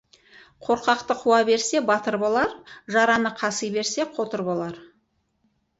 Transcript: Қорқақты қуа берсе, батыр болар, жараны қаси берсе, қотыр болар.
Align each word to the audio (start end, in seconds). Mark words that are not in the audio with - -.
Қорқақты 0.67 1.13
қуа 1.19 1.41
берсе, 1.49 1.81
батыр 1.91 2.17
болар, 2.25 2.57
жараны 2.97 3.35
қаси 3.43 3.71
берсе, 3.79 4.09
қотыр 4.19 4.49
болар. 4.51 4.83